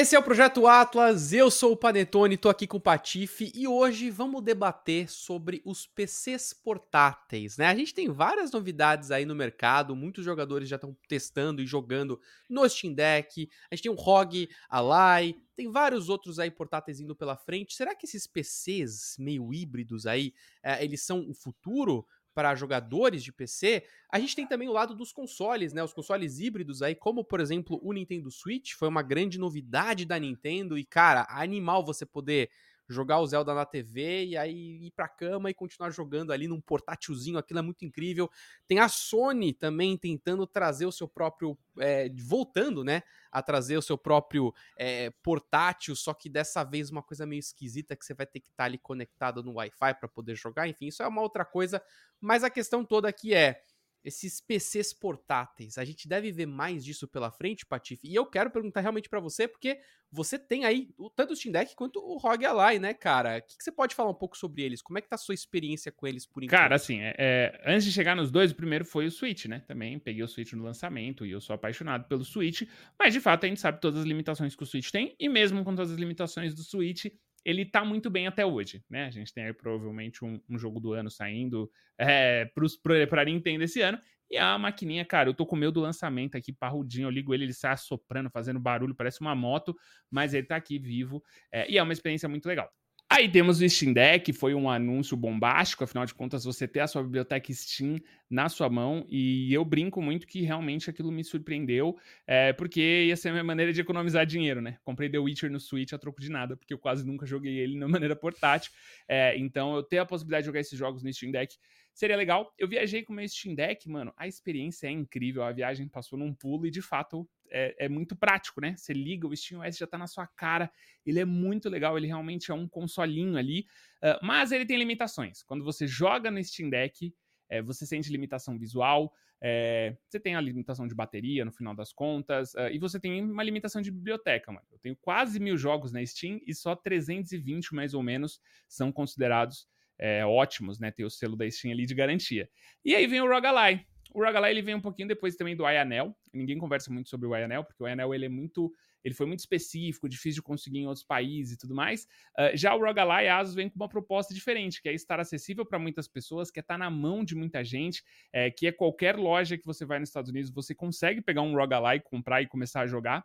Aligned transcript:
Esse 0.00 0.14
é 0.14 0.18
o 0.18 0.22
Projeto 0.22 0.64
Atlas, 0.64 1.32
eu 1.32 1.50
sou 1.50 1.72
o 1.72 1.76
Panetone, 1.76 2.36
tô 2.36 2.48
aqui 2.48 2.68
com 2.68 2.76
o 2.76 2.80
Patife 2.80 3.50
e 3.52 3.66
hoje 3.66 4.10
vamos 4.10 4.44
debater 4.44 5.10
sobre 5.10 5.60
os 5.64 5.88
PCs 5.88 6.52
portáteis, 6.52 7.56
né? 7.56 7.66
A 7.66 7.74
gente 7.74 7.92
tem 7.92 8.08
várias 8.08 8.52
novidades 8.52 9.10
aí 9.10 9.24
no 9.24 9.34
mercado, 9.34 9.96
muitos 9.96 10.24
jogadores 10.24 10.68
já 10.68 10.76
estão 10.76 10.96
testando 11.08 11.60
e 11.60 11.66
jogando 11.66 12.20
no 12.48 12.68
Steam 12.68 12.94
Deck, 12.94 13.50
a 13.68 13.74
gente 13.74 13.82
tem 13.82 13.90
o 13.90 13.96
ROG 13.96 14.48
Ally, 14.70 15.36
tem 15.56 15.68
vários 15.68 16.08
outros 16.08 16.38
aí 16.38 16.52
portáteis 16.52 17.00
indo 17.00 17.16
pela 17.16 17.36
frente. 17.36 17.74
Será 17.74 17.92
que 17.92 18.06
esses 18.06 18.28
PCs 18.28 19.16
meio 19.18 19.52
híbridos 19.52 20.06
aí, 20.06 20.32
é, 20.62 20.84
eles 20.84 21.02
são 21.02 21.28
o 21.28 21.34
futuro? 21.34 22.06
Para 22.38 22.54
jogadores 22.54 23.24
de 23.24 23.32
PC, 23.32 23.82
a 24.08 24.20
gente 24.20 24.36
tem 24.36 24.46
também 24.46 24.68
o 24.68 24.72
lado 24.72 24.94
dos 24.94 25.10
consoles, 25.10 25.72
né? 25.72 25.82
Os 25.82 25.92
consoles 25.92 26.38
híbridos 26.38 26.82
aí, 26.82 26.94
como 26.94 27.24
por 27.24 27.40
exemplo 27.40 27.80
o 27.82 27.92
Nintendo 27.92 28.30
Switch, 28.30 28.74
foi 28.74 28.86
uma 28.86 29.02
grande 29.02 29.40
novidade 29.40 30.04
da 30.04 30.16
Nintendo 30.20 30.78
e 30.78 30.84
cara, 30.84 31.26
animal 31.30 31.84
você 31.84 32.06
poder 32.06 32.48
jogar 32.88 33.20
o 33.20 33.26
Zelda 33.26 33.54
na 33.54 33.66
TV 33.66 34.26
e 34.26 34.36
aí 34.36 34.86
ir 34.86 34.90
pra 34.92 35.06
cama 35.08 35.50
e 35.50 35.54
continuar 35.54 35.90
jogando 35.90 36.32
ali 36.32 36.48
num 36.48 36.60
portátilzinho, 36.60 37.38
aquilo 37.38 37.58
é 37.58 37.62
muito 37.62 37.84
incrível. 37.84 38.30
Tem 38.66 38.78
a 38.78 38.88
Sony 38.88 39.52
também 39.52 39.96
tentando 39.96 40.46
trazer 40.46 40.86
o 40.86 40.92
seu 40.92 41.06
próprio. 41.06 41.56
É, 41.78 42.10
voltando, 42.18 42.82
né? 42.82 43.02
A 43.30 43.42
trazer 43.42 43.76
o 43.76 43.82
seu 43.82 43.98
próprio 43.98 44.54
é, 44.76 45.10
portátil, 45.22 45.94
só 45.94 46.14
que 46.14 46.28
dessa 46.28 46.64
vez 46.64 46.90
uma 46.90 47.02
coisa 47.02 47.26
meio 47.26 47.40
esquisita 47.40 47.94
que 47.94 48.04
você 48.04 48.14
vai 48.14 48.26
ter 48.26 48.40
que 48.40 48.48
estar 48.48 48.64
tá 48.64 48.64
ali 48.64 48.78
conectado 48.78 49.42
no 49.42 49.54
Wi-Fi 49.54 49.94
para 49.94 50.08
poder 50.08 50.34
jogar. 50.34 50.66
Enfim, 50.66 50.86
isso 50.86 51.02
é 51.02 51.06
uma 51.06 51.22
outra 51.22 51.44
coisa, 51.44 51.82
mas 52.20 52.42
a 52.42 52.50
questão 52.50 52.84
toda 52.84 53.08
aqui 53.08 53.34
é 53.34 53.62
esses 54.04 54.40
PCs 54.40 54.92
portáteis. 54.92 55.78
A 55.78 55.84
gente 55.84 56.08
deve 56.08 56.30
ver 56.32 56.46
mais 56.46 56.84
disso 56.84 57.06
pela 57.06 57.30
frente, 57.30 57.66
Patife. 57.66 58.08
E 58.08 58.14
eu 58.14 58.26
quero 58.26 58.50
perguntar 58.50 58.80
realmente 58.80 59.08
para 59.08 59.20
você, 59.20 59.46
porque 59.46 59.78
você 60.10 60.38
tem 60.38 60.64
aí 60.64 60.88
tanto 61.14 61.32
o 61.32 61.36
Steam 61.36 61.52
Deck 61.52 61.74
quanto 61.74 62.00
o 62.00 62.16
ROG 62.16 62.44
Ally, 62.44 62.78
né, 62.78 62.94
cara? 62.94 63.38
O 63.38 63.42
que, 63.42 63.56
que, 63.56 63.62
você 63.62 63.70
pode 63.70 63.94
falar 63.94 64.10
um 64.10 64.14
pouco 64.14 64.36
sobre 64.36 64.62
eles? 64.62 64.80
Como 64.80 64.98
é 64.98 65.02
que 65.02 65.08
tá 65.08 65.16
a 65.16 65.18
sua 65.18 65.34
experiência 65.34 65.92
com 65.92 66.06
eles 66.06 66.26
por 66.26 66.42
enquanto? 66.42 66.58
Cara, 66.58 66.76
assim, 66.76 67.00
é, 67.00 67.14
é, 67.18 67.62
antes 67.66 67.84
de 67.84 67.92
chegar 67.92 68.16
nos 68.16 68.30
dois, 68.30 68.50
o 68.50 68.54
primeiro 68.54 68.84
foi 68.84 69.06
o 69.06 69.10
Switch, 69.10 69.46
né? 69.46 69.60
Também 69.66 69.98
peguei 69.98 70.22
o 70.22 70.28
Switch 70.28 70.52
no 70.52 70.62
lançamento 70.62 71.26
e 71.26 71.30
eu 71.30 71.40
sou 71.40 71.54
apaixonado 71.54 72.08
pelo 72.08 72.24
Switch, 72.24 72.62
mas 72.98 73.12
de 73.12 73.20
fato 73.20 73.44
a 73.44 73.48
gente 73.48 73.60
sabe 73.60 73.80
todas 73.80 74.00
as 74.00 74.06
limitações 74.06 74.56
que 74.56 74.62
o 74.62 74.66
Switch 74.66 74.90
tem, 74.90 75.14
e 75.18 75.28
mesmo 75.28 75.62
com 75.62 75.74
todas 75.74 75.92
as 75.92 75.98
limitações 75.98 76.54
do 76.54 76.62
Switch, 76.62 77.06
ele 77.44 77.64
tá 77.64 77.84
muito 77.84 78.10
bem 78.10 78.26
até 78.26 78.44
hoje, 78.44 78.84
né? 78.88 79.06
A 79.06 79.10
gente 79.10 79.32
tem 79.32 79.44
aí 79.44 79.52
provavelmente 79.52 80.24
um, 80.24 80.40
um 80.48 80.58
jogo 80.58 80.80
do 80.80 80.92
ano 80.92 81.10
saindo 81.10 81.70
é, 81.98 82.44
pros, 82.54 82.76
pra, 82.76 83.24
Nintendo 83.24 83.64
esse 83.64 83.80
ano, 83.80 83.98
e 84.30 84.36
a 84.36 84.58
maquininha, 84.58 85.04
cara, 85.04 85.28
eu 85.28 85.34
tô 85.34 85.46
com 85.46 85.56
o 85.56 85.58
meu 85.58 85.72
do 85.72 85.80
lançamento 85.80 86.36
aqui, 86.36 86.52
parrudinho, 86.52 87.06
eu 87.06 87.10
ligo 87.10 87.32
ele, 87.32 87.44
ele 87.44 87.54
sai 87.54 87.72
assoprando, 87.72 88.28
fazendo 88.30 88.60
barulho, 88.60 88.94
parece 88.94 89.20
uma 89.20 89.34
moto, 89.34 89.74
mas 90.10 90.34
ele 90.34 90.46
tá 90.46 90.56
aqui 90.56 90.78
vivo, 90.78 91.22
é, 91.50 91.70
e 91.70 91.78
é 91.78 91.82
uma 91.82 91.92
experiência 91.92 92.28
muito 92.28 92.46
legal. 92.46 92.70
Aí 93.10 93.26
temos 93.26 93.58
o 93.58 93.66
Steam 93.66 93.94
Deck, 93.94 94.34
foi 94.34 94.54
um 94.54 94.68
anúncio 94.68 95.16
bombástico, 95.16 95.82
afinal 95.82 96.04
de 96.04 96.12
contas 96.12 96.44
você 96.44 96.68
ter 96.68 96.80
a 96.80 96.86
sua 96.86 97.02
biblioteca 97.02 97.50
Steam 97.54 97.96
na 98.28 98.50
sua 98.50 98.68
mão, 98.68 99.06
e 99.08 99.50
eu 99.50 99.64
brinco 99.64 100.02
muito 100.02 100.26
que 100.26 100.42
realmente 100.42 100.90
aquilo 100.90 101.10
me 101.10 101.24
surpreendeu, 101.24 101.96
é, 102.26 102.52
porque 102.52 103.06
ia 103.06 103.16
ser 103.16 103.30
a 103.30 103.32
minha 103.32 103.44
maneira 103.44 103.72
de 103.72 103.80
economizar 103.80 104.26
dinheiro, 104.26 104.60
né? 104.60 104.76
Comprei 104.84 105.08
The 105.08 105.18
Witcher 105.18 105.50
no 105.50 105.58
Switch 105.58 105.94
a 105.94 105.98
troco 105.98 106.20
de 106.20 106.30
nada, 106.30 106.54
porque 106.54 106.74
eu 106.74 106.78
quase 106.78 107.06
nunca 107.06 107.24
joguei 107.24 107.58
ele 107.58 107.78
na 107.78 107.88
maneira 107.88 108.14
portátil, 108.14 108.72
é, 109.08 109.38
então 109.38 109.74
eu 109.74 109.82
ter 109.82 109.98
a 109.98 110.04
possibilidade 110.04 110.42
de 110.42 110.46
jogar 110.46 110.60
esses 110.60 110.78
jogos 110.78 111.02
no 111.02 111.10
Steam 111.10 111.32
Deck 111.32 111.56
seria 111.94 112.16
legal. 112.16 112.54
Eu 112.58 112.68
viajei 112.68 113.02
com 113.02 113.14
o 113.14 113.16
meu 113.16 113.26
Steam 113.26 113.54
Deck, 113.54 113.88
mano, 113.88 114.12
a 114.18 114.28
experiência 114.28 114.86
é 114.86 114.90
incrível, 114.90 115.42
a 115.42 115.50
viagem 115.50 115.88
passou 115.88 116.18
num 116.18 116.34
pulo 116.34 116.66
e 116.66 116.70
de 116.70 116.82
fato 116.82 117.26
é, 117.50 117.86
é, 117.86 117.88
muito 117.88 118.16
prático, 118.16 118.60
né? 118.60 118.74
Você 118.76 118.92
liga, 118.92 119.26
o 119.26 119.34
SteamOS 119.34 119.76
já 119.76 119.86
tá 119.86 119.98
na 119.98 120.06
sua 120.06 120.26
cara, 120.26 120.70
ele 121.04 121.20
é 121.20 121.24
muito 121.24 121.68
legal, 121.68 121.96
ele 121.96 122.06
realmente 122.06 122.50
é 122.50 122.54
um 122.54 122.68
consolinho 122.68 123.36
ali, 123.36 123.66
uh, 124.02 124.24
mas 124.24 124.52
ele 124.52 124.66
tem 124.66 124.76
limitações. 124.76 125.42
Quando 125.42 125.64
você 125.64 125.86
joga 125.86 126.30
no 126.30 126.42
Steam 126.42 126.70
Deck, 126.70 127.14
é, 127.48 127.62
você 127.62 127.86
sente 127.86 128.10
limitação 128.10 128.58
visual, 128.58 129.12
é, 129.40 129.96
você 130.08 130.18
tem 130.18 130.34
a 130.34 130.40
limitação 130.40 130.86
de 130.86 130.94
bateria 130.94 131.44
no 131.44 131.52
final 131.52 131.74
das 131.74 131.92
contas, 131.92 132.54
uh, 132.54 132.68
e 132.72 132.78
você 132.78 132.98
tem 132.98 133.22
uma 133.22 133.42
limitação 133.42 133.80
de 133.80 133.90
biblioteca, 133.90 134.52
mano. 134.52 134.66
Eu 134.70 134.78
tenho 134.78 134.96
quase 134.96 135.40
mil 135.40 135.56
jogos 135.56 135.92
na 135.92 136.04
Steam 136.04 136.40
e 136.46 136.54
só 136.54 136.74
320 136.74 137.74
mais 137.74 137.94
ou 137.94 138.02
menos 138.02 138.40
são 138.68 138.92
considerados 138.92 139.68
é, 139.98 140.24
ótimos, 140.24 140.78
né? 140.78 140.90
Tem 140.90 141.04
o 141.04 141.10
selo 141.10 141.36
da 141.36 141.50
Steam 141.50 141.72
ali 141.72 141.84
de 141.84 141.94
garantia. 141.94 142.48
E 142.84 142.94
aí 142.94 143.06
vem 143.06 143.20
o 143.20 143.28
Rogalai. 143.28 143.84
O 144.12 144.24
Rogalai 144.24 144.50
ele 144.50 144.62
vem 144.62 144.74
um 144.74 144.80
pouquinho 144.80 145.08
depois 145.08 145.36
também 145.36 145.54
do 145.54 145.66
Ayanel. 145.66 146.16
Ninguém 146.32 146.58
conversa 146.58 146.92
muito 146.92 147.08
sobre 147.08 147.26
o 147.26 147.34
Ayanel, 147.34 147.64
porque 147.64 147.82
o 147.82 147.86
Ayanel 147.86 148.14
ele 148.14 148.26
é 148.26 148.28
muito, 148.28 148.72
ele 149.04 149.14
foi 149.14 149.26
muito 149.26 149.40
específico, 149.40 150.08
difícil 150.08 150.40
de 150.40 150.42
conseguir 150.42 150.78
em 150.78 150.86
outros 150.86 151.04
países 151.04 151.54
e 151.54 151.58
tudo 151.58 151.74
mais. 151.74 152.04
Uh, 152.38 152.54
já 152.54 152.74
o 152.74 152.80
Rogalai, 152.80 153.28
a 153.28 153.38
Asus 153.38 153.54
vem 153.54 153.68
com 153.68 153.76
uma 153.76 153.88
proposta 153.88 154.32
diferente, 154.32 154.80
que 154.80 154.88
é 154.88 154.94
estar 154.94 155.20
acessível 155.20 155.64
para 155.64 155.78
muitas 155.78 156.08
pessoas, 156.08 156.50
que 156.50 156.58
é 156.58 156.62
estar 156.62 156.74
tá 156.74 156.78
na 156.78 156.90
mão 156.90 157.24
de 157.24 157.34
muita 157.34 157.62
gente, 157.62 158.02
é, 158.32 158.50
que 158.50 158.66
é 158.66 158.72
qualquer 158.72 159.16
loja 159.16 159.58
que 159.58 159.66
você 159.66 159.84
vai 159.84 159.98
nos 159.98 160.08
Estados 160.08 160.30
Unidos, 160.30 160.50
você 160.50 160.74
consegue 160.74 161.20
pegar 161.20 161.42
um 161.42 161.54
Rogalai, 161.54 162.00
comprar 162.00 162.42
e 162.42 162.46
começar 162.46 162.82
a 162.82 162.86
jogar. 162.86 163.24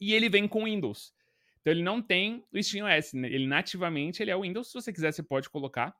E 0.00 0.14
ele 0.14 0.28
vem 0.28 0.46
com 0.46 0.64
Windows. 0.64 1.12
Então 1.60 1.72
ele 1.72 1.82
não 1.82 2.00
tem 2.00 2.44
o 2.52 2.58
SteamOS, 2.58 3.12
né? 3.12 3.28
ele 3.28 3.46
nativamente 3.46 4.22
ele 4.22 4.30
é 4.30 4.36
o 4.36 4.42
Windows, 4.42 4.68
se 4.68 4.74
você 4.74 4.92
quiser 4.92 5.12
você 5.12 5.22
pode 5.22 5.50
colocar. 5.50 5.94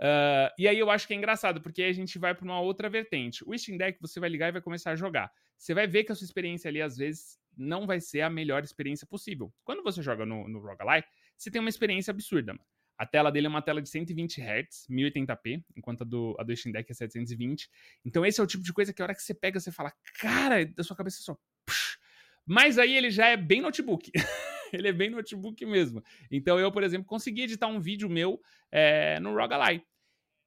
Uh, 0.00 0.50
e 0.58 0.66
aí 0.66 0.78
eu 0.78 0.90
acho 0.90 1.06
que 1.06 1.14
é 1.14 1.16
engraçado, 1.16 1.60
porque 1.60 1.82
a 1.82 1.92
gente 1.92 2.18
vai 2.18 2.34
para 2.34 2.44
uma 2.44 2.60
outra 2.60 2.88
vertente. 2.88 3.44
O 3.46 3.56
Steam 3.56 3.78
Deck 3.78 3.98
você 4.00 4.18
vai 4.18 4.28
ligar 4.28 4.48
e 4.48 4.52
vai 4.52 4.60
começar 4.60 4.90
a 4.90 4.96
jogar. 4.96 5.30
Você 5.56 5.72
vai 5.72 5.86
ver 5.86 6.04
que 6.04 6.12
a 6.12 6.14
sua 6.14 6.24
experiência 6.24 6.68
ali, 6.68 6.82
às 6.82 6.96
vezes, 6.96 7.38
não 7.56 7.86
vai 7.86 8.00
ser 8.00 8.22
a 8.22 8.30
melhor 8.30 8.62
experiência 8.64 9.06
possível. 9.06 9.52
Quando 9.64 9.82
você 9.82 10.02
joga 10.02 10.26
no, 10.26 10.48
no 10.48 10.58
Roguelike, 10.58 11.08
você 11.36 11.50
tem 11.50 11.60
uma 11.60 11.70
experiência 11.70 12.10
absurda. 12.10 12.58
A 12.96 13.06
tela 13.06 13.30
dele 13.30 13.46
é 13.46 13.50
uma 13.50 13.62
tela 13.62 13.82
de 13.82 13.88
120 13.88 14.40
Hz, 14.40 14.86
1080p, 14.88 15.64
enquanto 15.76 16.02
a 16.02 16.04
do, 16.04 16.36
a 16.38 16.44
do 16.44 16.56
Steam 16.56 16.72
Deck 16.72 16.90
é 16.90 16.94
720. 16.94 17.68
Então 18.04 18.24
esse 18.24 18.40
é 18.40 18.44
o 18.44 18.46
tipo 18.46 18.62
de 18.62 18.72
coisa 18.72 18.92
que 18.92 19.02
a 19.02 19.04
hora 19.04 19.14
que 19.14 19.22
você 19.22 19.34
pega, 19.34 19.58
você 19.58 19.72
fala, 19.72 19.92
cara, 20.20 20.64
da 20.64 20.82
sua 20.82 20.96
cabeça 20.96 21.20
só... 21.20 21.36
Psh. 21.66 21.98
Mas 22.46 22.78
aí 22.78 22.94
ele 22.94 23.10
já 23.10 23.26
é 23.26 23.36
bem 23.36 23.60
notebook. 23.60 24.12
ele 24.78 24.88
é 24.88 24.92
bem 24.92 25.10
notebook 25.10 25.64
mesmo. 25.64 26.02
Então 26.30 26.58
eu, 26.58 26.70
por 26.72 26.82
exemplo, 26.82 27.06
consegui 27.06 27.42
editar 27.42 27.66
um 27.66 27.80
vídeo 27.80 28.08
meu 28.08 28.40
é, 28.70 29.18
no 29.20 29.34
Rogalai. 29.34 29.82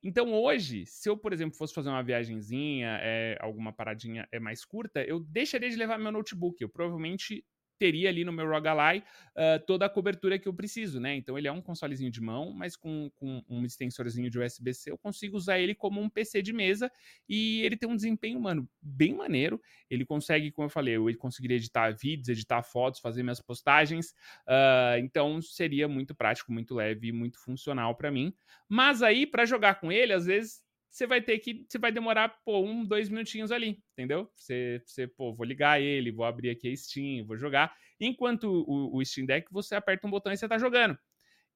Então 0.04 0.34
hoje, 0.34 0.86
se 0.86 1.10
eu, 1.10 1.18
por 1.18 1.34
exemplo, 1.34 1.58
fosse 1.58 1.74
fazer 1.74 1.90
uma 1.90 2.04
viagenzinha, 2.04 3.00
é, 3.02 3.38
alguma 3.40 3.74
paradinha 3.74 4.28
é 4.32 4.40
mais 4.40 4.64
curta, 4.64 5.04
eu 5.04 5.20
deixaria 5.20 5.70
de 5.70 5.76
levar 5.76 5.98
meu 5.98 6.12
notebook. 6.12 6.62
Eu 6.62 6.70
provavelmente 6.70 7.44
teria 7.78 8.10
ali 8.10 8.24
no 8.24 8.32
meu 8.32 8.48
ROG 8.48 8.68
Ally 8.68 9.00
uh, 9.00 9.66
toda 9.66 9.86
a 9.86 9.90
cobertura 9.90 10.38
que 10.38 10.48
eu 10.48 10.54
preciso, 10.54 11.00
né? 11.00 11.16
Então 11.16 11.38
ele 11.38 11.48
é 11.48 11.52
um 11.52 11.62
consolezinho 11.62 12.12
de 12.12 12.22
mão, 12.22 12.52
mas 12.52 12.76
com, 12.76 13.10
com 13.16 13.44
um 13.50 13.66
extensorzinho 13.66 14.30
de 14.30 14.40
USB-C 14.40 14.92
eu 14.92 14.98
consigo 14.98 15.38
usar 15.38 15.60
ele 15.60 15.76
como 15.76 16.02
um 16.02 16.10
PC 16.10 16.42
de 16.42 16.54
mesa 16.54 16.92
e 17.28 17.62
ele 17.62 17.78
tem 17.78 17.90
um 17.90 17.96
desempenho, 17.96 18.40
mano, 18.40 18.68
bem 18.82 19.14
maneiro. 19.14 19.62
Ele 19.90 20.06
consegue, 20.06 20.52
como 20.52 20.66
eu 20.66 20.70
falei, 20.70 20.96
eu 20.96 21.18
conseguiria 21.18 21.58
editar 21.58 21.92
vídeos, 21.92 22.30
editar 22.30 22.62
fotos, 22.64 23.00
fazer 23.00 23.24
minhas 23.24 23.42
postagens. 23.42 24.12
Uh, 24.48 24.98
então 25.00 25.42
seria 25.42 25.88
muito 25.88 26.16
prático, 26.16 26.52
muito 26.52 26.76
leve, 26.76 27.12
muito 27.12 27.40
funcional 27.40 27.96
para 27.96 28.12
mim. 28.12 28.34
Mas 28.68 29.02
aí, 29.02 29.26
para 29.26 29.46
jogar 29.46 29.80
com 29.80 29.92
ele, 29.92 30.14
às 30.14 30.26
vezes 30.26 30.67
você 30.90 31.06
vai 31.06 31.22
ter 31.22 31.38
que. 31.40 31.66
Você 31.68 31.78
vai 31.78 31.92
demorar, 31.92 32.30
pô, 32.44 32.60
um, 32.60 32.86
dois 32.86 33.10
minutinhos 33.10 33.52
ali, 33.52 33.84
entendeu? 33.94 34.32
Você, 34.36 34.82
você, 34.86 35.08
pô, 35.08 35.34
vou 35.34 35.46
ligar 35.46 35.82
ele, 35.82 36.12
vou 36.12 36.26
abrir 36.26 36.50
aqui 36.50 36.72
a 36.72 36.76
Steam, 36.76 37.26
vou 37.26 37.38
jogar. 37.38 37.76
Enquanto 38.00 38.46
o, 38.68 38.96
o 38.96 39.06
Steam 39.06 39.26
Deck, 39.26 39.52
você 39.52 39.76
aperta 39.76 40.08
um 40.08 40.10
botão 40.10 40.32
e 40.32 40.38
você 40.38 40.48
tá 40.48 40.58
jogando. 40.58 40.98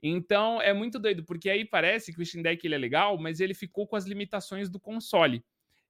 Então 0.03 0.61
é 0.61 0.73
muito 0.73 0.97
doido, 0.97 1.23
porque 1.23 1.49
aí 1.49 1.63
parece 1.63 2.13
que 2.13 2.21
o 2.21 2.25
Steam 2.25 2.41
Deck 2.41 2.65
ele 2.65 2.75
é 2.75 2.77
legal, 2.77 3.17
mas 3.17 3.39
ele 3.39 3.53
ficou 3.53 3.87
com 3.87 3.95
as 3.95 4.05
limitações 4.05 4.69
do 4.69 4.79
console. 4.79 5.43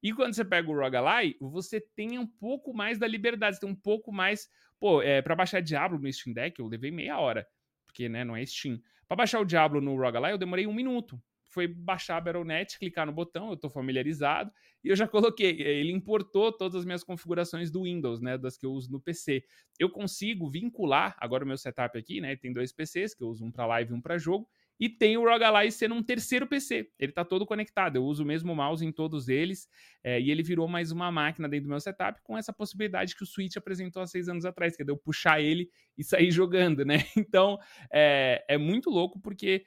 E 0.03 0.13
quando 0.13 0.33
você 0.33 0.43
pega 0.43 0.69
o 0.69 0.77
ROG 0.77 0.95
Ally, 0.95 1.37
você 1.39 1.79
tem 1.79 2.17
um 2.17 2.25
pouco 2.25 2.73
mais 2.73 2.97
da 2.97 3.07
liberdade, 3.07 3.55
você 3.55 3.61
tem 3.61 3.69
um 3.69 3.75
pouco 3.75 4.11
mais. 4.11 4.49
Pô, 4.79 5.01
é, 5.01 5.21
para 5.21 5.35
baixar 5.35 5.61
Diablo 5.61 5.99
no 5.99 6.11
Steam 6.11 6.33
Deck, 6.33 6.59
eu 6.59 6.67
levei 6.67 6.89
meia 6.89 7.19
hora, 7.19 7.47
porque 7.85 8.09
né, 8.09 8.23
não 8.23 8.35
é 8.35 8.45
Steam. 8.45 8.81
Para 9.07 9.17
baixar 9.17 9.39
o 9.39 9.45
Diablo 9.45 9.79
no 9.79 9.95
ROG 9.95 10.17
Ally, 10.17 10.31
eu 10.31 10.37
demorei 10.37 10.65
um 10.65 10.73
minuto 10.73 11.21
foi 11.51 11.67
baixar 11.67 12.17
a 12.17 12.21
Battle.net, 12.21 12.79
clicar 12.79 13.05
no 13.05 13.11
botão, 13.11 13.49
eu 13.49 13.55
estou 13.55 13.69
familiarizado, 13.69 14.51
e 14.83 14.87
eu 14.87 14.95
já 14.95 15.07
coloquei. 15.07 15.61
Ele 15.61 15.91
importou 15.91 16.51
todas 16.51 16.75
as 16.75 16.85
minhas 16.85 17.03
configurações 17.03 17.69
do 17.69 17.83
Windows, 17.83 18.21
né, 18.21 18.37
das 18.37 18.57
que 18.57 18.65
eu 18.65 18.71
uso 18.71 18.91
no 18.91 18.99
PC. 18.99 19.43
Eu 19.77 19.89
consigo 19.89 20.49
vincular, 20.49 21.15
agora 21.19 21.43
o 21.43 21.47
meu 21.47 21.57
setup 21.57 21.97
aqui, 21.97 22.21
né, 22.21 22.35
tem 22.35 22.53
dois 22.53 22.71
PCs, 22.71 23.13
que 23.13 23.23
eu 23.23 23.27
uso 23.27 23.45
um 23.45 23.51
para 23.51 23.65
live 23.65 23.91
e 23.91 23.93
um 23.93 24.01
para 24.01 24.17
jogo, 24.17 24.47
e 24.79 24.89
tem 24.89 25.15
o 25.15 25.23
ROG 25.23 25.71
sendo 25.71 25.93
um 25.93 26.01
terceiro 26.01 26.47
PC. 26.47 26.89
Ele 26.97 27.11
está 27.11 27.23
todo 27.23 27.45
conectado, 27.45 27.97
eu 27.97 28.03
uso 28.03 28.23
o 28.23 28.25
mesmo 28.25 28.55
mouse 28.55 28.83
em 28.83 28.91
todos 28.91 29.29
eles, 29.29 29.67
é, 30.03 30.19
e 30.19 30.31
ele 30.31 30.41
virou 30.41 30.67
mais 30.67 30.91
uma 30.91 31.11
máquina 31.11 31.47
dentro 31.47 31.67
do 31.67 31.69
meu 31.69 31.79
setup 31.79 32.19
com 32.23 32.35
essa 32.35 32.51
possibilidade 32.51 33.15
que 33.15 33.21
o 33.21 33.27
Switch 33.27 33.55
apresentou 33.57 34.01
há 34.01 34.07
seis 34.07 34.27
anos 34.27 34.43
atrás, 34.43 34.75
que 34.75 34.81
é 34.81 34.85
de 34.85 34.91
eu 34.91 34.97
puxar 34.97 35.39
ele 35.39 35.69
e 35.95 36.03
sair 36.03 36.31
jogando, 36.31 36.83
né? 36.83 36.95
Então, 37.15 37.59
é, 37.93 38.43
é 38.47 38.57
muito 38.57 38.89
louco 38.89 39.19
porque 39.19 39.63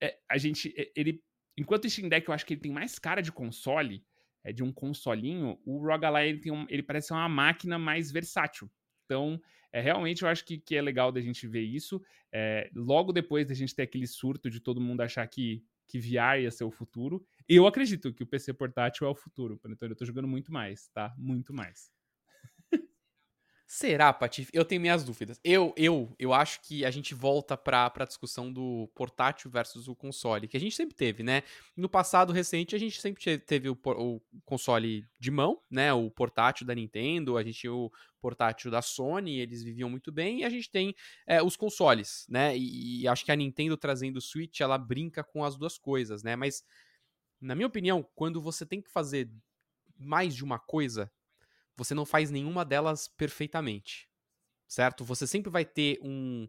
é, 0.00 0.18
a 0.28 0.38
gente. 0.38 0.72
É, 0.76 0.90
ele. 0.96 1.22
Enquanto 1.56 1.84
o 1.84 1.90
Steam 1.90 2.08
Deck 2.08 2.26
eu 2.26 2.34
acho 2.34 2.46
que 2.46 2.54
ele 2.54 2.60
tem 2.60 2.72
mais 2.72 2.98
cara 2.98 3.20
de 3.20 3.30
console, 3.30 4.04
é 4.42 4.52
de 4.52 4.62
um 4.62 4.72
consolinho, 4.72 5.58
o 5.64 5.78
ROG 5.78 6.04
ele, 6.22 6.38
tem 6.38 6.52
um, 6.52 6.64
ele 6.68 6.82
parece 6.82 7.12
uma 7.12 7.28
máquina 7.28 7.78
mais 7.78 8.10
versátil. 8.10 8.70
Então, 9.04 9.40
é 9.72 9.80
realmente 9.80 10.22
eu 10.22 10.28
acho 10.28 10.44
que, 10.44 10.58
que 10.58 10.76
é 10.76 10.80
legal 10.80 11.12
da 11.12 11.20
gente 11.20 11.46
ver 11.46 11.62
isso. 11.62 12.02
É, 12.32 12.70
logo 12.74 13.12
depois 13.12 13.46
da 13.46 13.54
gente 13.54 13.74
ter 13.74 13.82
aquele 13.82 14.06
surto 14.06 14.48
de 14.48 14.60
todo 14.60 14.80
mundo 14.80 15.00
achar 15.02 15.26
que, 15.26 15.62
que 15.86 15.98
VR 15.98 16.40
ia 16.40 16.50
ser 16.50 16.64
o 16.64 16.70
futuro. 16.70 17.24
Eu 17.48 17.66
acredito 17.66 18.12
que 18.14 18.22
o 18.22 18.26
PC 18.26 18.54
portátil 18.54 19.06
é 19.06 19.10
o 19.10 19.14
futuro. 19.14 19.60
Então 19.66 19.88
eu 19.88 19.96
tô 19.96 20.04
jogando 20.04 20.28
muito 20.28 20.52
mais, 20.52 20.88
tá? 20.88 21.14
Muito 21.18 21.52
mais. 21.52 21.90
Será, 23.72 24.12
Patife? 24.12 24.50
Eu 24.52 24.64
tenho 24.64 24.80
minhas 24.80 25.04
dúvidas. 25.04 25.38
Eu, 25.44 25.72
eu, 25.76 26.12
eu 26.18 26.32
acho 26.34 26.60
que 26.60 26.84
a 26.84 26.90
gente 26.90 27.14
volta 27.14 27.56
para 27.56 27.92
a 27.94 28.04
discussão 28.04 28.52
do 28.52 28.90
portátil 28.96 29.48
versus 29.48 29.86
o 29.86 29.94
console, 29.94 30.48
que 30.48 30.56
a 30.56 30.60
gente 30.60 30.74
sempre 30.74 30.96
teve, 30.96 31.22
né? 31.22 31.44
No 31.76 31.88
passado 31.88 32.32
recente, 32.32 32.74
a 32.74 32.78
gente 32.80 33.00
sempre 33.00 33.38
teve 33.38 33.68
o, 33.68 33.78
o 33.84 34.20
console 34.44 35.06
de 35.20 35.30
mão, 35.30 35.62
né? 35.70 35.92
O 35.92 36.10
portátil 36.10 36.66
da 36.66 36.74
Nintendo, 36.74 37.36
a 37.36 37.44
gente 37.44 37.60
tinha 37.60 37.72
o 37.72 37.92
portátil 38.20 38.72
da 38.72 38.82
Sony, 38.82 39.38
eles 39.38 39.62
viviam 39.62 39.88
muito 39.88 40.10
bem, 40.10 40.40
e 40.40 40.44
a 40.44 40.50
gente 40.50 40.68
tem 40.68 40.92
é, 41.24 41.40
os 41.40 41.56
consoles, 41.56 42.26
né? 42.28 42.58
E, 42.58 43.02
e 43.02 43.08
acho 43.08 43.24
que 43.24 43.30
a 43.30 43.36
Nintendo 43.36 43.76
trazendo 43.76 44.16
o 44.16 44.20
Switch, 44.20 44.58
ela 44.58 44.76
brinca 44.76 45.22
com 45.22 45.44
as 45.44 45.56
duas 45.56 45.78
coisas, 45.78 46.24
né? 46.24 46.34
Mas, 46.34 46.64
na 47.40 47.54
minha 47.54 47.68
opinião, 47.68 48.04
quando 48.16 48.42
você 48.42 48.66
tem 48.66 48.82
que 48.82 48.90
fazer 48.90 49.30
mais 49.96 50.34
de 50.34 50.42
uma 50.42 50.58
coisa, 50.58 51.08
você 51.76 51.94
não 51.94 52.06
faz 52.06 52.30
nenhuma 52.30 52.64
delas 52.64 53.08
perfeitamente. 53.08 54.08
Certo? 54.68 55.04
Você 55.04 55.26
sempre 55.26 55.50
vai 55.50 55.64
ter 55.64 55.98
um. 56.02 56.48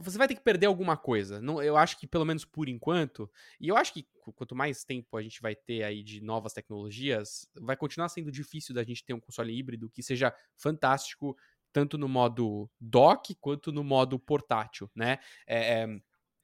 Você 0.00 0.18
vai 0.18 0.26
ter 0.26 0.34
que 0.34 0.42
perder 0.42 0.66
alguma 0.66 0.96
coisa. 0.96 1.40
Não, 1.40 1.62
eu 1.62 1.76
acho 1.76 1.96
que, 1.96 2.04
pelo 2.04 2.24
menos 2.24 2.44
por 2.44 2.68
enquanto, 2.68 3.30
e 3.60 3.68
eu 3.68 3.76
acho 3.76 3.92
que 3.92 4.08
quanto 4.34 4.56
mais 4.56 4.84
tempo 4.84 5.16
a 5.16 5.22
gente 5.22 5.40
vai 5.40 5.54
ter 5.54 5.84
aí 5.84 6.02
de 6.02 6.20
novas 6.20 6.52
tecnologias, 6.52 7.48
vai 7.60 7.76
continuar 7.76 8.08
sendo 8.08 8.30
difícil 8.32 8.74
da 8.74 8.82
gente 8.82 9.04
ter 9.04 9.14
um 9.14 9.20
console 9.20 9.56
híbrido 9.56 9.88
que 9.88 10.02
seja 10.02 10.34
fantástico, 10.56 11.36
tanto 11.72 11.96
no 11.96 12.08
modo 12.08 12.68
dock 12.80 13.36
quanto 13.36 13.70
no 13.70 13.84
modo 13.84 14.18
portátil, 14.18 14.90
né? 14.96 15.18
É, 15.46 15.82
é, 15.82 16.00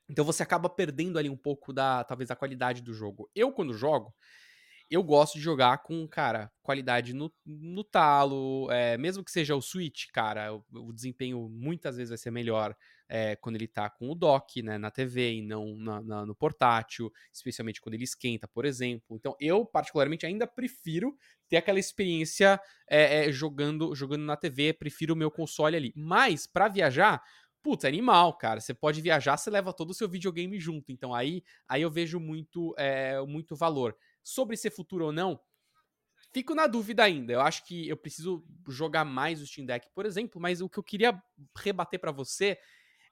então 0.08 0.24
você 0.24 0.42
acaba 0.42 0.70
perdendo 0.70 1.18
ali 1.18 1.28
um 1.28 1.36
pouco 1.36 1.72
da, 1.72 2.02
talvez, 2.04 2.28
da 2.28 2.36
qualidade 2.36 2.82
do 2.82 2.94
jogo. 2.94 3.30
Eu, 3.34 3.52
quando 3.52 3.74
jogo, 3.74 4.14
eu 4.90 5.02
gosto 5.02 5.34
de 5.34 5.40
jogar 5.40 5.78
com, 5.78 6.06
cara, 6.08 6.50
qualidade 6.62 7.12
no, 7.12 7.32
no 7.44 7.84
talo, 7.84 8.70
é, 8.70 8.96
mesmo 8.96 9.22
que 9.22 9.30
seja 9.30 9.54
o 9.54 9.60
Switch, 9.60 10.06
cara, 10.12 10.54
o, 10.54 10.64
o 10.72 10.92
desempenho 10.92 11.48
muitas 11.48 11.96
vezes 11.96 12.08
vai 12.08 12.18
ser 12.18 12.30
melhor 12.30 12.74
é, 13.08 13.36
quando 13.36 13.56
ele 13.56 13.66
tá 13.66 13.88
com 13.88 14.10
o 14.10 14.14
dock, 14.14 14.62
né, 14.62 14.78
na 14.78 14.90
TV 14.90 15.34
e 15.34 15.42
não 15.42 15.76
na, 15.76 16.02
na, 16.02 16.26
no 16.26 16.34
portátil, 16.34 17.12
especialmente 17.32 17.80
quando 17.80 17.94
ele 17.94 18.04
esquenta, 18.04 18.46
por 18.48 18.64
exemplo. 18.64 19.16
Então, 19.16 19.34
eu, 19.40 19.64
particularmente, 19.64 20.26
ainda 20.26 20.46
prefiro 20.46 21.16
ter 21.48 21.56
aquela 21.56 21.78
experiência 21.78 22.60
é, 22.88 23.30
jogando, 23.32 23.94
jogando 23.94 24.24
na 24.24 24.36
TV, 24.36 24.72
prefiro 24.72 25.14
o 25.14 25.16
meu 25.16 25.30
console 25.30 25.76
ali. 25.76 25.92
Mas, 25.96 26.46
para 26.46 26.68
viajar, 26.68 27.22
Putz, 27.60 27.84
é 27.84 27.88
animal, 27.88 28.34
cara. 28.38 28.60
Você 28.60 28.72
pode 28.72 29.00
viajar, 29.00 29.36
você 29.36 29.50
leva 29.50 29.72
todo 29.72 29.90
o 29.90 29.94
seu 29.94 30.08
videogame 30.08 30.60
junto. 30.60 30.92
Então 30.92 31.12
aí, 31.12 31.42
aí 31.68 31.82
eu 31.82 31.90
vejo 31.90 32.20
muito, 32.20 32.72
é, 32.78 33.20
muito 33.22 33.56
valor 33.56 33.96
sobre 34.28 34.56
ser 34.56 34.70
futuro 34.70 35.06
ou 35.06 35.12
não, 35.12 35.40
fico 36.32 36.54
na 36.54 36.66
dúvida 36.66 37.02
ainda. 37.02 37.32
Eu 37.32 37.40
acho 37.40 37.64
que 37.64 37.88
eu 37.88 37.96
preciso 37.96 38.44
jogar 38.68 39.04
mais 39.04 39.40
o 39.40 39.46
Steam 39.46 39.66
Deck, 39.66 39.88
por 39.94 40.04
exemplo, 40.04 40.40
mas 40.40 40.60
o 40.60 40.68
que 40.68 40.78
eu 40.78 40.82
queria 40.82 41.22
rebater 41.56 41.98
para 41.98 42.12
você 42.12 42.58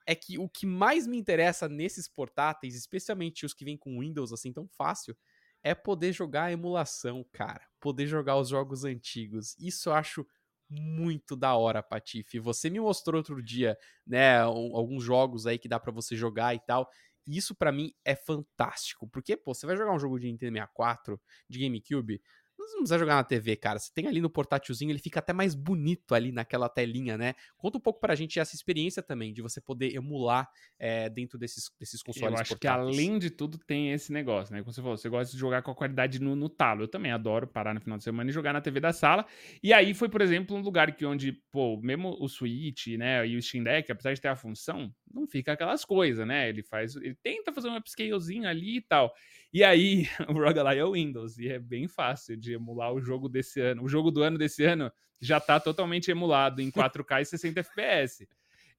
é 0.06 0.14
que 0.14 0.38
o 0.38 0.48
que 0.48 0.66
mais 0.66 1.06
me 1.06 1.16
interessa 1.16 1.68
nesses 1.68 2.06
portáteis, 2.06 2.76
especialmente 2.76 3.46
os 3.46 3.54
que 3.54 3.64
vêm 3.64 3.76
com 3.76 3.98
Windows 4.00 4.32
assim 4.32 4.52
tão 4.52 4.68
fácil, 4.68 5.16
é 5.62 5.74
poder 5.74 6.12
jogar 6.12 6.44
a 6.44 6.52
emulação, 6.52 7.24
cara. 7.32 7.66
Poder 7.80 8.06
jogar 8.06 8.36
os 8.36 8.48
jogos 8.50 8.84
antigos. 8.84 9.56
Isso 9.58 9.88
eu 9.88 9.94
acho 9.94 10.26
muito 10.68 11.34
da 11.36 11.56
hora, 11.56 11.82
Patife. 11.82 12.38
Você 12.38 12.70
me 12.70 12.78
mostrou 12.78 13.18
outro 13.18 13.42
dia, 13.42 13.76
né, 14.06 14.40
alguns 14.40 15.02
jogos 15.02 15.46
aí 15.46 15.58
que 15.58 15.68
dá 15.68 15.80
para 15.80 15.92
você 15.92 16.16
jogar 16.16 16.54
e 16.54 16.60
tal. 16.60 16.88
Isso 17.26 17.54
para 17.54 17.72
mim 17.72 17.92
é 18.04 18.14
fantástico, 18.14 19.08
porque 19.08 19.36
pô, 19.36 19.54
você 19.54 19.66
vai 19.66 19.76
jogar 19.76 19.92
um 19.92 19.98
jogo 19.98 20.18
de 20.18 20.26
Nintendo 20.26 20.52
64, 20.54 21.20
de 21.48 21.58
GameCube, 21.58 22.20
não 22.58 22.78
precisa 22.78 22.98
jogar 22.98 23.16
na 23.16 23.24
TV, 23.24 23.56
cara. 23.56 23.78
Você 23.78 23.92
tem 23.92 24.06
ali 24.06 24.20
no 24.20 24.30
portátilzinho, 24.30 24.90
ele 24.90 24.98
fica 24.98 25.20
até 25.20 25.32
mais 25.32 25.54
bonito 25.54 26.14
ali 26.14 26.32
naquela 26.32 26.68
telinha, 26.68 27.16
né? 27.16 27.34
Conta 27.56 27.78
um 27.78 27.80
pouco 27.80 28.00
pra 28.00 28.14
gente 28.14 28.38
essa 28.40 28.54
experiência 28.54 29.02
também, 29.02 29.32
de 29.32 29.42
você 29.42 29.60
poder 29.60 29.94
emular 29.94 30.48
é, 30.78 31.08
dentro 31.08 31.38
desses, 31.38 31.70
desses 31.78 32.02
consoles 32.02 32.34
Eu 32.34 32.40
acho 32.40 32.50
portáteis. 32.50 32.96
que 32.96 33.00
além 33.00 33.18
de 33.18 33.30
tudo 33.30 33.58
tem 33.58 33.92
esse 33.92 34.12
negócio, 34.12 34.54
né? 34.54 34.60
Como 34.60 34.72
você 34.72 34.80
falou, 34.80 34.96
você 34.96 35.08
gosta 35.08 35.32
de 35.32 35.38
jogar 35.38 35.62
com 35.62 35.70
a 35.70 35.74
qualidade 35.74 36.20
no, 36.20 36.34
no 36.34 36.48
talo. 36.48 36.84
Eu 36.84 36.88
também 36.88 37.12
adoro 37.12 37.46
parar 37.46 37.74
no 37.74 37.80
final 37.80 37.98
de 37.98 38.04
semana 38.04 38.30
e 38.30 38.32
jogar 38.32 38.52
na 38.52 38.60
TV 38.60 38.80
da 38.80 38.92
sala. 38.92 39.26
E 39.62 39.72
aí 39.72 39.94
foi, 39.94 40.08
por 40.08 40.20
exemplo, 40.20 40.56
um 40.56 40.60
lugar 40.60 40.94
que 40.94 41.04
onde, 41.04 41.32
pô, 41.50 41.80
mesmo 41.80 42.16
o 42.20 42.28
Switch, 42.28 42.88
né, 42.98 43.26
e 43.26 43.36
o 43.36 43.42
Steam 43.42 43.64
Deck, 43.64 43.90
apesar 43.90 44.14
de 44.14 44.20
ter 44.20 44.28
a 44.28 44.36
função, 44.36 44.92
não 45.12 45.26
fica 45.26 45.52
aquelas 45.52 45.84
coisas, 45.84 46.26
né? 46.26 46.48
Ele 46.48 46.62
faz, 46.62 46.96
ele 46.96 47.14
tenta 47.22 47.52
fazer 47.52 47.68
um 47.68 47.76
upscalezinho 47.76 48.48
ali 48.48 48.78
e 48.78 48.80
tal. 48.82 49.12
E 49.52 49.64
aí, 49.64 50.06
o 50.28 50.32
Roguelike 50.32 50.78
é 50.78 50.84
o 50.84 50.92
Windows, 50.92 51.38
e 51.38 51.48
é 51.48 51.58
bem 51.58 51.88
fácil 51.88 52.36
de 52.36 52.52
emular 52.52 52.92
o 52.92 53.00
jogo 53.00 53.28
desse 53.28 53.60
ano. 53.60 53.82
O 53.82 53.88
jogo 53.88 54.10
do 54.10 54.22
ano 54.22 54.38
desse 54.38 54.64
ano 54.64 54.90
já 55.20 55.40
tá 55.40 55.58
totalmente 55.58 56.10
emulado 56.10 56.60
em 56.60 56.70
4K 56.72 57.22
e 57.22 57.24
60 57.24 57.60
FPS. 57.60 58.28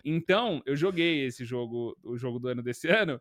Então, 0.05 0.61
eu 0.65 0.75
joguei 0.75 1.25
esse 1.25 1.43
jogo, 1.43 1.97
o 2.03 2.17
jogo 2.17 2.39
do 2.39 2.47
ano 2.47 2.61
desse 2.61 2.87
ano, 2.87 3.19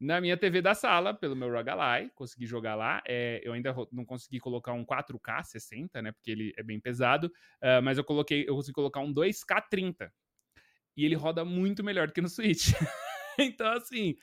na 0.00 0.20
minha 0.20 0.36
TV 0.36 0.62
da 0.62 0.74
sala, 0.74 1.12
pelo 1.12 1.34
meu 1.34 1.50
Rogalai, 1.50 2.10
consegui 2.14 2.46
jogar 2.46 2.76
lá. 2.76 3.02
É, 3.06 3.40
eu 3.42 3.52
ainda 3.52 3.74
não 3.90 4.04
consegui 4.04 4.38
colocar 4.38 4.72
um 4.72 4.84
4K 4.84 5.42
60, 5.42 6.00
né? 6.00 6.12
Porque 6.12 6.30
ele 6.30 6.52
é 6.56 6.62
bem 6.62 6.78
pesado. 6.78 7.26
Uh, 7.60 7.82
mas 7.82 7.98
eu 7.98 8.04
coloquei, 8.04 8.44
eu 8.48 8.54
consegui 8.54 8.74
colocar 8.74 9.00
um 9.00 9.12
2K 9.12 9.64
30. 9.68 10.12
E 10.98 11.04
ele 11.04 11.14
roda 11.14 11.44
muito 11.44 11.84
melhor 11.84 12.08
do 12.08 12.12
que 12.12 12.20
no 12.20 12.28
Switch. 12.28 12.72
então, 13.38 13.68
assim, 13.68 14.16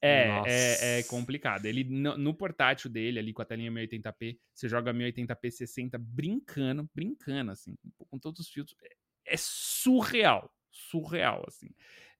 é, 0.00 0.40
é, 0.46 0.98
é, 0.98 1.02
complicado. 1.02 1.66
Ele 1.66 1.84
no, 1.84 2.16
no, 2.16 2.32
portátil 2.32 2.88
dele, 2.88 3.18
ali 3.18 3.34
com 3.34 3.42
a 3.42 3.44
telinha 3.44 3.70
1080p, 3.70 4.38
você 4.54 4.66
joga 4.66 4.94
1080p 4.94 5.50
60 5.50 5.98
brincando, 5.98 6.88
brincando, 6.94 7.50
assim, 7.50 7.76
com 7.98 8.18
todos 8.18 8.40
os 8.40 8.48
filtros. 8.48 8.74
É, 8.82 9.34
é 9.34 9.36
surreal, 9.36 10.50
surreal, 10.70 11.44
assim. 11.46 11.68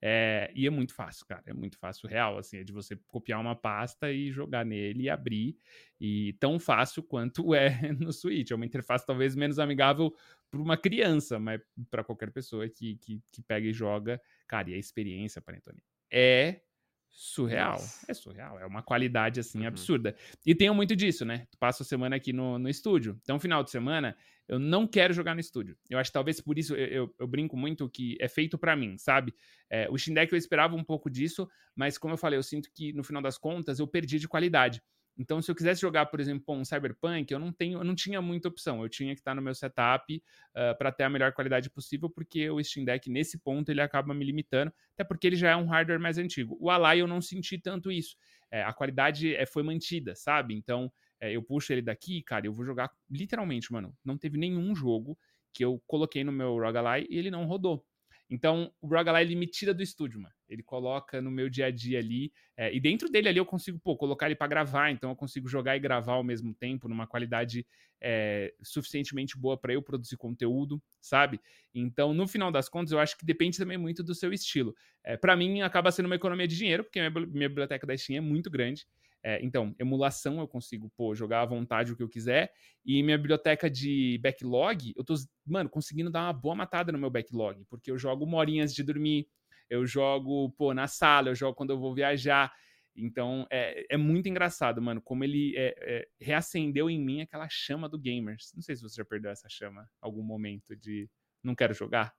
É, 0.01 0.51
e 0.55 0.67
é 0.67 0.69
muito 0.69 0.93
fácil, 0.93 1.25
cara. 1.25 1.43
É 1.45 1.53
muito 1.53 1.77
fácil, 1.77 2.07
real, 2.07 2.37
assim, 2.37 2.57
é 2.57 2.63
de 2.63 2.71
você 2.71 2.95
copiar 3.07 3.39
uma 3.39 3.55
pasta 3.55 4.11
e 4.11 4.31
jogar 4.31 4.65
nele 4.65 5.03
e 5.03 5.09
abrir. 5.09 5.57
E 5.99 6.33
tão 6.39 6.59
fácil 6.59 7.01
quanto 7.03 7.53
é 7.55 7.91
no 7.93 8.13
Switch. 8.13 8.51
É 8.51 8.55
uma 8.55 8.65
interface 8.65 9.05
talvez 9.05 9.35
menos 9.35 9.59
amigável 9.59 10.13
para 10.51 10.61
uma 10.61 10.77
criança, 10.77 11.39
mas 11.39 11.61
para 11.89 12.03
qualquer 12.03 12.31
pessoa 12.31 12.67
que, 12.69 12.97
que, 12.97 13.21
que 13.31 13.41
pega 13.41 13.67
e 13.67 13.73
joga, 13.73 14.21
cara, 14.47 14.69
e 14.69 14.73
a 14.73 14.77
experiência, 14.77 15.41
Panetone, 15.41 15.83
é 16.11 16.61
surreal. 17.09 17.73
Nossa. 17.73 18.05
É 18.09 18.13
surreal. 18.13 18.59
É 18.59 18.65
uma 18.65 18.81
qualidade, 18.81 19.39
assim, 19.39 19.61
uhum. 19.61 19.67
absurda. 19.67 20.15
E 20.45 20.53
tenho 20.53 20.73
muito 20.73 20.95
disso, 20.95 21.25
né? 21.25 21.47
Tu 21.51 21.57
passa 21.57 21.83
a 21.83 21.85
semana 21.85 22.15
aqui 22.15 22.31
no, 22.31 22.59
no 22.59 22.69
estúdio. 22.69 23.19
Então, 23.23 23.39
final 23.39 23.63
de 23.63 23.71
semana, 23.71 24.15
eu 24.47 24.59
não 24.59 24.87
quero 24.87 25.13
jogar 25.13 25.33
no 25.33 25.41
estúdio. 25.41 25.77
Eu 25.89 25.99
acho 25.99 26.09
que 26.09 26.13
talvez 26.13 26.39
por 26.39 26.57
isso 26.57 26.75
eu, 26.75 26.87
eu, 26.87 27.15
eu 27.19 27.27
brinco 27.27 27.57
muito 27.57 27.89
que 27.89 28.17
é 28.19 28.27
feito 28.27 28.57
para 28.57 28.75
mim, 28.75 28.97
sabe? 28.97 29.33
É, 29.69 29.89
o 29.89 29.97
Steam 29.97 30.13
Deck 30.13 30.31
eu 30.31 30.37
esperava 30.37 30.75
um 30.75 30.83
pouco 30.83 31.09
disso, 31.09 31.49
mas 31.75 31.97
como 31.97 32.13
eu 32.13 32.17
falei, 32.17 32.39
eu 32.39 32.43
sinto 32.43 32.69
que 32.73 32.93
no 32.93 33.03
final 33.03 33.21
das 33.21 33.37
contas 33.37 33.79
eu 33.79 33.87
perdi 33.87 34.19
de 34.19 34.27
qualidade. 34.27 34.81
Então, 35.17 35.41
se 35.41 35.49
eu 35.49 35.55
quisesse 35.55 35.81
jogar, 35.81 36.05
por 36.05 36.19
exemplo, 36.19 36.53
um 36.53 36.63
Cyberpunk, 36.63 37.31
eu 37.31 37.39
não 37.39 37.51
tenho, 37.51 37.79
eu 37.79 37.83
não 37.83 37.95
tinha 37.95 38.21
muita 38.21 38.47
opção. 38.47 38.83
Eu 38.83 38.89
tinha 38.89 39.13
que 39.15 39.21
estar 39.21 39.33
no 39.33 39.41
meu 39.41 39.55
setup 39.55 40.15
uh, 40.15 40.21
ah, 40.55 40.75
para 40.75 40.91
ter 40.91 41.03
a 41.03 41.09
melhor 41.09 41.33
qualidade 41.33 41.69
possível, 41.69 42.09
porque 42.09 42.49
o 42.49 42.63
Steam 42.63 42.85
Deck, 42.85 43.09
nesse 43.09 43.39
ponto, 43.39 43.69
ele 43.69 43.81
acaba 43.81 44.13
me 44.13 44.23
limitando, 44.23 44.71
até 44.93 45.03
porque 45.03 45.25
ele 45.25 45.35
já 45.35 45.51
é 45.51 45.55
um 45.55 45.65
hardware 45.65 45.99
mais 45.99 46.17
antigo. 46.17 46.55
O 46.59 46.69
Ally 46.69 46.99
eu 46.99 47.07
não 47.07 47.21
senti 47.21 47.57
tanto 47.57 47.91
isso. 47.91 48.15
É, 48.51 48.63
a 48.63 48.71
qualidade 48.71 49.35
é, 49.35 49.45
foi 49.45 49.63
mantida, 49.63 50.15
sabe? 50.15 50.53
Então, 50.53 50.91
é, 51.19 51.31
eu 51.35 51.41
puxo 51.41 51.73
ele 51.73 51.81
daqui, 51.81 52.21
cara, 52.21 52.45
eu 52.45 52.53
vou 52.53 52.63
jogar 52.63 52.91
literalmente, 53.09 53.71
mano. 53.71 53.95
Não 54.05 54.17
teve 54.17 54.37
nenhum 54.37 54.75
jogo 54.75 55.17
que 55.51 55.65
eu 55.65 55.81
coloquei 55.87 56.23
no 56.23 56.31
meu 56.31 56.57
ROG 56.57 56.77
Ally 56.77 57.07
e 57.09 57.17
ele 57.17 57.31
não 57.31 57.45
rodou. 57.45 57.83
Então, 58.29 58.71
o 58.81 58.87
Rogalai, 58.87 59.23
ele 59.23 59.35
me 59.35 59.47
tira 59.47 59.73
do 59.73 59.81
estúdio, 59.81 60.19
mano. 60.19 60.33
Ele 60.49 60.61
coloca 60.61 61.21
no 61.21 61.31
meu 61.31 61.49
dia 61.49 61.67
a 61.67 61.71
dia 61.71 61.99
ali. 61.99 62.31
É, 62.57 62.73
e 62.73 62.79
dentro 62.79 63.09
dele 63.09 63.29
ali 63.29 63.37
eu 63.37 63.45
consigo, 63.45 63.79
pô, 63.79 63.95
colocar 63.95 64.25
ele 64.25 64.35
para 64.35 64.47
gravar. 64.47 64.91
Então, 64.91 65.09
eu 65.11 65.15
consigo 65.15 65.47
jogar 65.47 65.77
e 65.77 65.79
gravar 65.79 66.13
ao 66.13 66.23
mesmo 66.23 66.53
tempo, 66.53 66.89
numa 66.89 67.07
qualidade 67.07 67.65
é, 68.01 68.53
suficientemente 68.61 69.37
boa 69.37 69.57
para 69.57 69.73
eu 69.73 69.81
produzir 69.81 70.17
conteúdo, 70.17 70.81
sabe? 70.99 71.39
Então, 71.73 72.13
no 72.13 72.27
final 72.27 72.51
das 72.51 72.67
contas, 72.67 72.91
eu 72.91 72.99
acho 72.99 73.17
que 73.17 73.25
depende 73.25 73.57
também 73.57 73.77
muito 73.77 74.03
do 74.03 74.13
seu 74.13 74.33
estilo. 74.33 74.75
É, 75.03 75.15
para 75.15 75.35
mim, 75.35 75.61
acaba 75.61 75.91
sendo 75.91 76.07
uma 76.07 76.15
economia 76.15 76.47
de 76.47 76.57
dinheiro, 76.57 76.83
porque 76.83 76.99
minha, 76.99 77.27
minha 77.27 77.49
biblioteca 77.49 77.87
da 77.87 77.97
Steam 77.97 78.17
é 78.17 78.21
muito 78.21 78.49
grande. 78.49 78.85
É, 79.27 79.43
então, 79.43 79.75
emulação 79.77 80.39
eu 80.39 80.47
consigo, 80.47 80.89
pô, 80.95 81.13
jogar 81.13 81.41
à 81.41 81.45
vontade 81.45 81.91
o 81.91 81.97
que 81.97 82.01
eu 82.01 82.07
quiser. 82.07 82.49
E 82.85 83.03
minha 83.03 83.17
biblioteca 83.17 83.69
de 83.69 84.17
backlog, 84.23 84.93
eu 84.95 85.03
tô, 85.03 85.15
mano, 85.45 85.69
conseguindo 85.69 86.09
dar 86.09 86.21
uma 86.21 86.31
boa 86.31 86.55
matada 86.55 86.93
no 86.93 86.97
meu 86.97 87.09
backlog, 87.09 87.65
porque 87.69 87.91
eu 87.91 87.97
jogo 87.97 88.23
uma 88.23 88.45
de 88.45 88.83
dormir, 88.83 89.27
eu 89.69 89.85
jogo, 89.85 90.49
pô, 90.51 90.73
na 90.73 90.87
sala, 90.87 91.27
eu 91.27 91.35
jogo 91.35 91.55
quando 91.55 91.71
eu 91.71 91.77
vou 91.77 91.93
viajar. 91.93 92.53
Então, 92.95 93.45
é, 93.51 93.85
é 93.93 93.97
muito 93.97 94.29
engraçado, 94.29 94.81
mano, 94.81 95.01
como 95.01 95.25
ele 95.25 95.53
é, 95.57 95.75
é, 95.77 96.07
reacendeu 96.21 96.89
em 96.89 96.97
mim 96.97 97.19
aquela 97.19 97.49
chama 97.49 97.89
do 97.89 97.99
gamers. 97.99 98.53
Não 98.55 98.61
sei 98.61 98.77
se 98.77 98.81
você 98.81 98.95
já 98.95 99.03
perdeu 99.03 99.29
essa 99.29 99.49
chama 99.49 99.89
algum 99.99 100.23
momento 100.23 100.73
de 100.73 101.09
não 101.43 101.53
quero 101.53 101.73
jogar. 101.73 102.15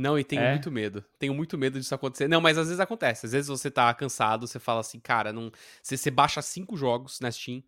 Não, 0.00 0.16
e 0.16 0.22
tenho 0.22 0.42
É? 0.42 0.50
muito 0.50 0.70
medo. 0.70 1.04
Tenho 1.18 1.34
muito 1.34 1.58
medo 1.58 1.78
disso 1.78 1.92
acontecer. 1.92 2.28
Não, 2.28 2.40
mas 2.40 2.56
às 2.56 2.66
vezes 2.68 2.78
acontece. 2.78 3.26
Às 3.26 3.32
vezes 3.32 3.48
você 3.48 3.68
tá 3.68 3.92
cansado, 3.94 4.46
você 4.46 4.58
fala 4.60 4.80
assim, 4.80 5.00
cara, 5.00 5.32
não. 5.32 5.50
Você, 5.82 5.96
você 5.96 6.08
baixa 6.10 6.40
cinco 6.40 6.76
jogos 6.76 7.18
na 7.18 7.30
Steam, 7.32 7.62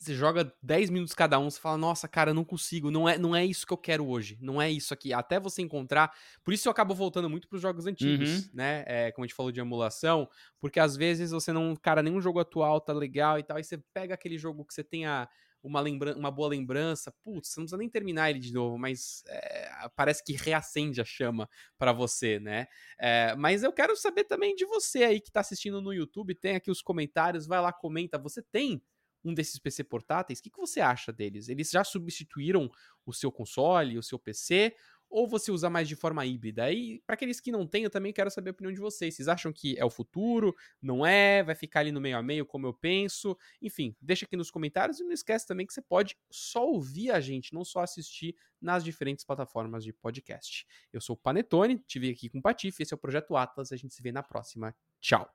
você 0.00 0.14
joga 0.14 0.50
10 0.62 0.88
minutos 0.88 1.14
cada 1.14 1.38
um, 1.38 1.50
você 1.50 1.60
fala, 1.60 1.76
nossa, 1.76 2.08
cara, 2.08 2.32
não 2.32 2.42
consigo, 2.44 2.90
não 2.90 3.06
é, 3.06 3.18
não 3.18 3.36
é 3.36 3.44
isso 3.44 3.66
que 3.66 3.72
eu 3.72 3.76
quero 3.76 4.08
hoje, 4.08 4.38
não 4.40 4.60
é 4.60 4.70
isso 4.70 4.94
aqui. 4.94 5.12
Até 5.12 5.38
você 5.38 5.60
encontrar. 5.60 6.10
Por 6.42 6.54
isso 6.54 6.66
eu 6.66 6.72
acabo 6.72 6.94
voltando 6.94 7.28
muito 7.28 7.46
pros 7.48 7.60
jogos 7.60 7.86
antigos, 7.86 8.46
Uhum. 8.46 8.50
né? 8.54 8.84
É, 8.86 9.12
como 9.12 9.24
a 9.24 9.26
gente 9.28 9.36
falou 9.36 9.52
de 9.52 9.60
emulação, 9.60 10.26
porque 10.58 10.80
às 10.80 10.96
vezes 10.96 11.32
você 11.32 11.52
não. 11.52 11.76
Cara, 11.76 12.02
nenhum 12.02 12.20
jogo 12.20 12.40
atual 12.40 12.80
tá 12.80 12.92
legal 12.94 13.38
e 13.38 13.42
tal, 13.42 13.58
aí 13.58 13.64
você 13.64 13.76
pega 13.92 14.14
aquele 14.14 14.38
jogo 14.38 14.64
que 14.64 14.72
você 14.72 14.82
tenha 14.82 15.28
uma, 15.62 15.78
lembra 15.80 16.16
uma 16.16 16.30
boa 16.30 16.48
lembrança, 16.48 17.12
putz, 17.22 17.50
você 17.50 17.60
não 17.60 17.64
precisa 17.66 17.76
nem 17.76 17.88
terminar 17.90 18.30
ele 18.30 18.38
de 18.38 18.52
novo, 18.52 18.78
mas 18.78 19.22
é, 19.28 19.70
parece 19.94 20.24
que 20.24 20.32
reacende 20.32 21.00
a 21.02 21.04
chama 21.04 21.46
para 21.76 21.92
você, 21.92 22.40
né? 22.40 22.66
É, 22.98 23.34
mas 23.36 23.62
eu 23.62 23.70
quero 23.72 23.94
saber 23.94 24.24
também 24.24 24.54
de 24.54 24.64
você 24.64 25.04
aí 25.04 25.20
que 25.20 25.30
tá 25.30 25.40
assistindo 25.40 25.82
no 25.82 25.92
YouTube, 25.92 26.34
tem 26.34 26.56
aqui 26.56 26.70
os 26.70 26.80
comentários, 26.80 27.46
vai 27.46 27.60
lá, 27.60 27.72
comenta, 27.72 28.18
você 28.18 28.42
tem 28.42 28.82
um 29.24 29.34
desses 29.34 29.58
PC 29.58 29.84
portáteis? 29.84 30.38
O 30.38 30.42
que, 30.42 30.50
que 30.50 30.58
você 30.58 30.80
acha 30.80 31.12
deles? 31.12 31.48
Eles 31.48 31.70
já 31.70 31.84
substituíram 31.84 32.70
o 33.04 33.12
seu 33.12 33.30
console, 33.30 33.98
o 33.98 34.02
seu 34.02 34.18
PC? 34.18 34.74
Ou 35.10 35.26
você 35.26 35.50
usa 35.50 35.68
mais 35.68 35.88
de 35.88 35.96
forma 35.96 36.24
híbrida? 36.24 36.70
E 36.72 37.02
para 37.04 37.14
aqueles 37.14 37.40
que 37.40 37.50
não 37.50 37.66
têm, 37.66 37.82
eu 37.82 37.90
também 37.90 38.12
quero 38.12 38.30
saber 38.30 38.50
a 38.50 38.52
opinião 38.52 38.72
de 38.72 38.78
vocês. 38.78 39.16
Vocês 39.16 39.26
acham 39.26 39.52
que 39.52 39.76
é 39.76 39.84
o 39.84 39.90
futuro? 39.90 40.54
Não 40.80 41.04
é? 41.04 41.42
Vai 41.42 41.56
ficar 41.56 41.80
ali 41.80 41.90
no 41.90 42.00
meio 42.00 42.16
a 42.16 42.22
meio, 42.22 42.46
como 42.46 42.68
eu 42.68 42.72
penso? 42.72 43.36
Enfim, 43.60 43.96
deixa 44.00 44.24
aqui 44.24 44.36
nos 44.36 44.52
comentários 44.52 45.00
e 45.00 45.04
não 45.04 45.10
esquece 45.10 45.48
também 45.48 45.66
que 45.66 45.72
você 45.72 45.82
pode 45.82 46.16
só 46.30 46.64
ouvir 46.64 47.10
a 47.10 47.20
gente, 47.20 47.52
não 47.52 47.64
só 47.64 47.80
assistir 47.80 48.36
nas 48.60 48.84
diferentes 48.84 49.24
plataformas 49.24 49.82
de 49.82 49.92
podcast. 49.92 50.64
Eu 50.92 51.00
sou 51.00 51.14
o 51.14 51.18
Panetone, 51.18 51.82
tive 51.88 52.10
aqui 52.10 52.28
com 52.28 52.38
o 52.38 52.42
Patife, 52.42 52.82
esse 52.82 52.94
é 52.94 52.96
o 52.96 52.98
Projeto 52.98 53.36
Atlas, 53.36 53.72
a 53.72 53.76
gente 53.76 53.94
se 53.94 54.02
vê 54.02 54.12
na 54.12 54.22
próxima. 54.22 54.74
Tchau! 55.00 55.30